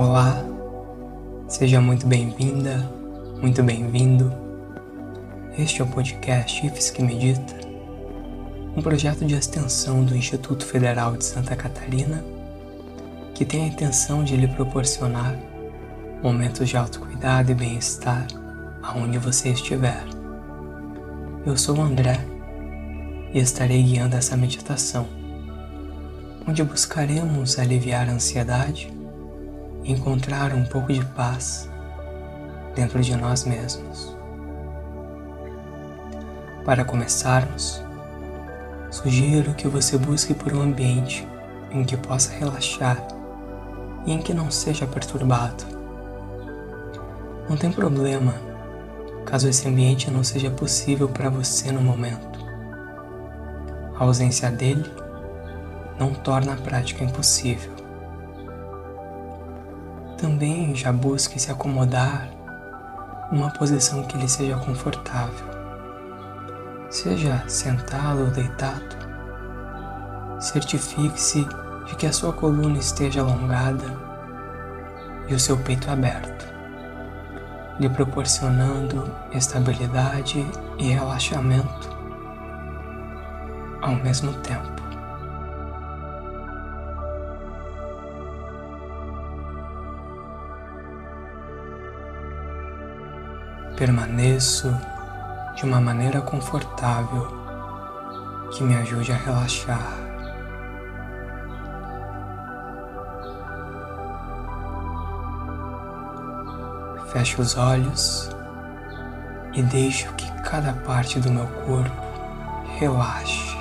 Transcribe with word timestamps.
Olá, 0.00 0.44
seja 1.48 1.80
muito 1.80 2.06
bem-vinda, 2.06 2.88
muito 3.42 3.64
bem-vindo. 3.64 4.32
Este 5.58 5.82
é 5.82 5.84
o 5.84 5.88
podcast 5.88 6.64
IFES 6.64 6.90
que 6.90 7.02
Medita, 7.02 7.56
um 8.76 8.80
projeto 8.80 9.24
de 9.24 9.34
extensão 9.34 10.04
do 10.04 10.14
Instituto 10.14 10.64
Federal 10.64 11.16
de 11.16 11.24
Santa 11.24 11.56
Catarina 11.56 12.24
que 13.34 13.44
tem 13.44 13.64
a 13.64 13.66
intenção 13.66 14.22
de 14.22 14.36
lhe 14.36 14.46
proporcionar 14.46 15.36
momentos 16.22 16.68
de 16.68 16.76
autocuidado 16.76 17.50
e 17.50 17.56
bem-estar 17.56 18.24
aonde 18.80 19.18
você 19.18 19.48
estiver. 19.48 20.04
Eu 21.44 21.56
sou 21.56 21.76
o 21.76 21.82
André 21.82 22.24
e 23.34 23.40
estarei 23.40 23.82
guiando 23.82 24.14
essa 24.14 24.36
meditação, 24.36 25.08
onde 26.46 26.62
buscaremos 26.62 27.58
aliviar 27.58 28.08
a 28.08 28.12
ansiedade 28.12 28.96
encontrar 29.84 30.52
um 30.52 30.64
pouco 30.64 30.92
de 30.92 31.04
paz 31.04 31.68
dentro 32.74 33.00
de 33.00 33.16
nós 33.16 33.44
mesmos. 33.44 34.16
Para 36.64 36.84
começarmos, 36.84 37.82
sugiro 38.90 39.54
que 39.54 39.66
você 39.66 39.96
busque 39.96 40.34
por 40.34 40.52
um 40.52 40.62
ambiente 40.62 41.26
em 41.70 41.84
que 41.84 41.96
possa 41.96 42.32
relaxar 42.32 43.02
e 44.06 44.12
em 44.12 44.18
que 44.18 44.34
não 44.34 44.50
seja 44.50 44.86
perturbado. 44.86 45.64
Não 47.48 47.56
tem 47.56 47.72
problema 47.72 48.34
caso 49.24 49.46
esse 49.46 49.68
ambiente 49.68 50.10
não 50.10 50.24
seja 50.24 50.50
possível 50.50 51.06
para 51.06 51.28
você 51.28 51.70
no 51.70 51.82
momento. 51.82 52.38
A 53.94 54.04
ausência 54.04 54.50
dele 54.50 54.90
não 55.98 56.14
torna 56.14 56.54
a 56.54 56.56
prática 56.56 57.04
impossível. 57.04 57.77
Também 60.18 60.74
já 60.74 60.92
busque 60.92 61.38
se 61.38 61.50
acomodar 61.50 62.28
numa 63.30 63.50
posição 63.50 64.02
que 64.02 64.18
lhe 64.18 64.28
seja 64.28 64.56
confortável, 64.56 65.46
seja 66.90 67.44
sentado 67.46 68.24
ou 68.24 68.30
deitado. 68.32 68.96
Certifique-se 70.40 71.46
de 71.86 71.94
que 71.94 72.06
a 72.06 72.12
sua 72.12 72.32
coluna 72.32 72.78
esteja 72.78 73.20
alongada 73.20 73.96
e 75.28 75.34
o 75.34 75.38
seu 75.38 75.56
peito 75.58 75.88
aberto, 75.88 76.46
lhe 77.78 77.88
proporcionando 77.88 79.08
estabilidade 79.32 80.44
e 80.78 80.88
relaxamento 80.88 81.96
ao 83.80 83.94
mesmo 83.94 84.32
tempo. 84.40 84.77
Permaneço 93.78 94.76
de 95.54 95.64
uma 95.64 95.80
maneira 95.80 96.20
confortável 96.20 97.28
que 98.50 98.64
me 98.64 98.74
ajude 98.74 99.12
a 99.12 99.16
relaxar. 99.16 99.92
Fecho 107.12 107.40
os 107.40 107.56
olhos 107.56 108.28
e 109.54 109.62
deixo 109.62 110.12
que 110.14 110.28
cada 110.42 110.72
parte 110.72 111.20
do 111.20 111.30
meu 111.30 111.46
corpo 111.46 112.02
relaxe. 112.80 113.56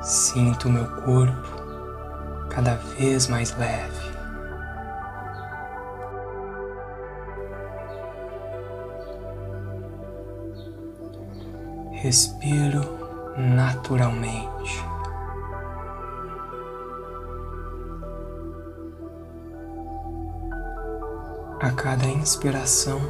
Sinto 0.00 0.68
o 0.68 0.72
meu 0.72 0.86
corpo 0.86 1.61
cada 2.54 2.74
vez 2.74 3.28
mais 3.28 3.56
leve. 3.56 4.12
Respiro 11.92 12.82
naturalmente. 13.36 14.84
A 21.60 21.70
cada 21.70 22.06
inspiração, 22.06 23.00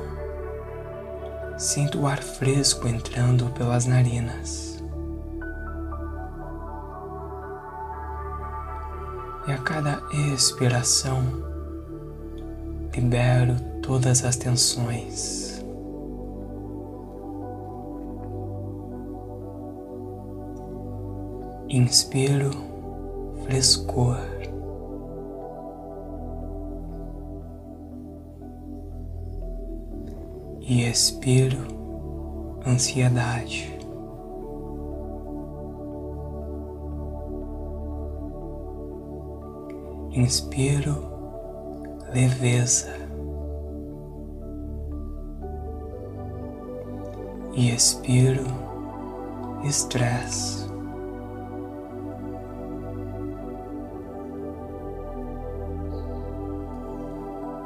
sinto 1.57 2.03
o 2.03 2.07
ar 2.07 2.23
fresco 2.23 2.87
entrando 2.87 3.47
pelas 3.55 3.87
narinas. 3.87 4.72
E 9.47 9.51
a 9.51 9.59
cada 9.59 10.01
expiração, 10.33 11.21
libero 12.95 13.57
todas 13.83 14.25
as 14.25 14.37
tensões. 14.37 15.65
Inspiro 21.69 22.51
frescor. 23.45 24.19
E 30.61 30.83
expiro 30.89 31.59
ansiedade. 32.65 33.82
Inspiro 40.15 41.11
leveza 42.13 42.93
e 47.55 47.71
expiro 47.75 48.45
estresse. 49.65 50.71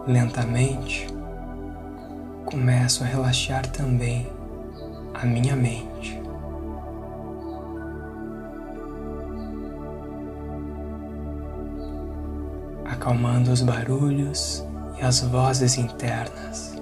Lentamente 0.07 1.09
começo 2.45 3.03
a 3.03 3.07
relaxar 3.09 3.69
também 3.73 4.25
a 5.15 5.27
minha 5.27 5.57
mente. 5.57 6.26
Acalmando 12.97 13.53
os 13.53 13.61
barulhos 13.61 14.65
e 14.99 15.03
as 15.03 15.21
vozes 15.21 15.77
internas. 15.77 16.75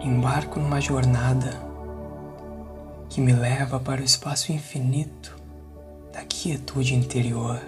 Embarco 0.00 0.60
numa 0.60 0.80
jornada 0.80 1.50
que 3.08 3.20
me 3.20 3.32
leva 3.32 3.80
para 3.80 4.00
o 4.00 4.04
espaço 4.04 4.52
infinito 4.52 5.36
da 6.12 6.22
quietude 6.24 6.94
interior. 6.94 7.60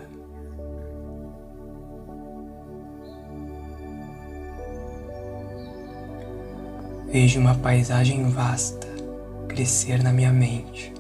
Vejo 7.10 7.40
uma 7.40 7.54
paisagem 7.56 8.30
vasta 8.30 8.86
crescer 9.48 10.02
na 10.02 10.12
minha 10.12 10.32
mente. 10.32 10.97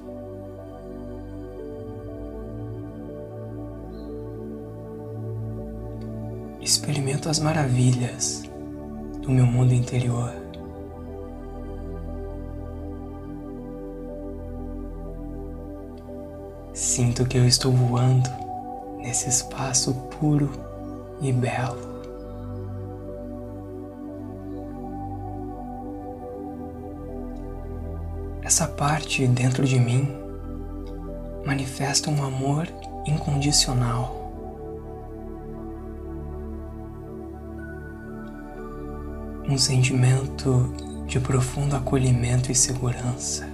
Experimento 7.18 7.28
as 7.28 7.38
maravilhas 7.40 8.42
do 9.20 9.30
meu 9.30 9.44
mundo 9.44 9.74
interior. 9.74 10.32
Sinto 16.72 17.26
que 17.26 17.36
eu 17.36 17.46
estou 17.46 17.72
voando 17.72 18.30
nesse 18.98 19.28
espaço 19.28 19.94
puro 20.18 20.50
e 21.20 21.32
belo. 21.32 21.88
Essa 28.42 28.66
parte 28.66 29.26
dentro 29.26 29.64
de 29.64 29.78
mim 29.78 30.08
manifesta 31.44 32.10
um 32.10 32.24
amor 32.24 32.68
incondicional. 33.06 34.17
um 39.48 39.56
sentimento 39.56 40.74
de 41.06 41.18
profundo 41.18 41.74
acolhimento 41.74 42.52
e 42.52 42.54
segurança. 42.54 43.48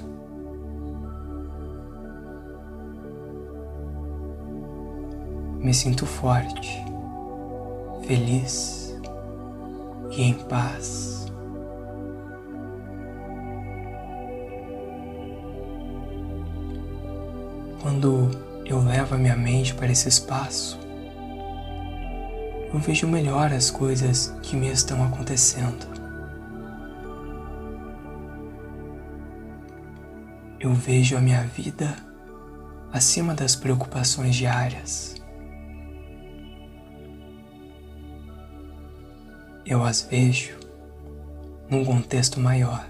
Me 5.61 5.73
sinto 5.73 6.05
forte, 6.05 6.85
feliz 8.06 8.94
e 10.11 10.23
em 10.23 10.35
paz. 10.35 11.32
Quando 17.81 18.31
eu 18.67 18.82
levo 18.82 19.14
a 19.14 19.19
minha 19.19 19.37
mente 19.37 19.73
para 19.75 19.93
esse 19.93 20.08
espaço, 20.08 20.84
eu 22.75 22.81
vejo 22.81 23.06
melhor 23.06 23.53
as 23.53 23.71
coisas 23.71 24.35
que 24.43 24.56
me 24.56 24.69
estão 24.69 25.05
acontecendo. 25.05 25.87
Eu 30.59 30.75
vejo 30.75 31.17
a 31.17 31.21
minha 31.21 31.44
vida 31.44 31.94
acima 32.93 33.32
das 33.32 33.55
preocupações 33.55 34.35
diárias. 34.35 35.15
Eu 39.65 39.85
as 39.85 40.03
vejo 40.03 40.59
num 41.71 41.85
contexto 41.85 42.41
maior. 42.41 42.85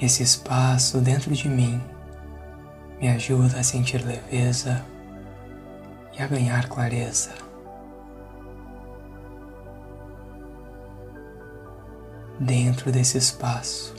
Esse 0.00 0.22
espaço 0.22 1.00
dentro 1.00 1.34
de 1.34 1.48
mim 1.48 1.80
me 3.02 3.08
ajuda 3.08 3.58
a 3.58 3.64
sentir 3.64 4.00
leveza 4.06 4.86
e 6.16 6.22
a 6.22 6.26
ganhar 6.28 6.68
clareza. 6.68 7.32
Dentro 12.38 12.92
desse 12.92 13.18
espaço 13.18 13.92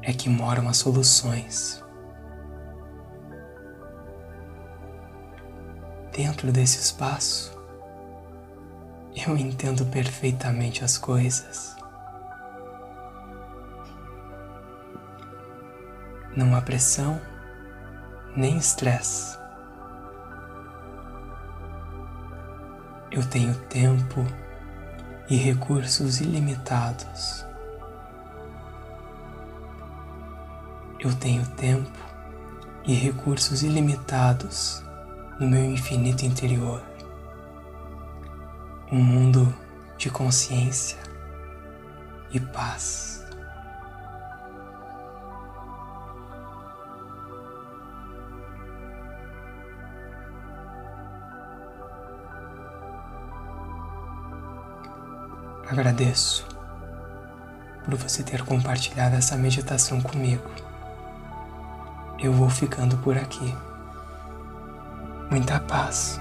é 0.00 0.12
que 0.12 0.28
moram 0.28 0.68
as 0.68 0.76
soluções. 0.76 1.84
Dentro 6.12 6.52
desse 6.52 6.78
espaço 6.78 7.58
eu 9.26 9.36
entendo 9.36 9.84
perfeitamente 9.86 10.84
as 10.84 10.96
coisas. 10.96 11.77
Não 16.38 16.54
há 16.54 16.60
pressão 16.60 17.20
nem 18.36 18.58
estresse. 18.58 19.36
Eu 23.10 23.28
tenho 23.28 23.52
tempo 23.64 24.24
e 25.28 25.34
recursos 25.34 26.20
ilimitados. 26.20 27.44
Eu 31.00 31.12
tenho 31.16 31.44
tempo 31.56 31.98
e 32.84 32.94
recursos 32.94 33.64
ilimitados 33.64 34.84
no 35.40 35.48
meu 35.48 35.64
infinito 35.64 36.24
interior. 36.24 36.80
Um 38.92 39.02
mundo 39.02 39.52
de 39.96 40.08
consciência 40.08 40.98
e 42.30 42.38
paz. 42.38 43.17
Agradeço 55.70 56.46
por 57.84 57.94
você 57.94 58.22
ter 58.22 58.42
compartilhado 58.42 59.16
essa 59.16 59.36
meditação 59.36 60.00
comigo. 60.00 60.50
Eu 62.18 62.32
vou 62.32 62.48
ficando 62.48 62.96
por 62.98 63.18
aqui. 63.18 63.54
Muita 65.30 65.60
paz. 65.60 66.18